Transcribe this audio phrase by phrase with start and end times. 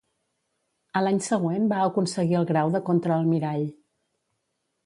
[0.99, 3.65] A l'any següent va aconseguir el grau de contraalmirall.